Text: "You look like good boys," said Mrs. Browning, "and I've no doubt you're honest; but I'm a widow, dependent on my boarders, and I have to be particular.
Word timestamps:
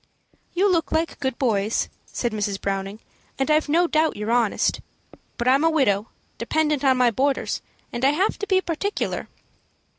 "You 0.55 0.67
look 0.67 0.91
like 0.91 1.19
good 1.19 1.37
boys," 1.37 1.87
said 2.07 2.31
Mrs. 2.31 2.59
Browning, 2.59 3.01
"and 3.37 3.51
I've 3.51 3.69
no 3.69 3.85
doubt 3.85 4.15
you're 4.17 4.31
honest; 4.31 4.81
but 5.37 5.47
I'm 5.47 5.63
a 5.63 5.69
widow, 5.69 6.07
dependent 6.39 6.83
on 6.83 6.97
my 6.97 7.11
boarders, 7.11 7.61
and 7.93 8.03
I 8.03 8.09
have 8.09 8.39
to 8.39 8.47
be 8.47 8.61
particular. 8.61 9.27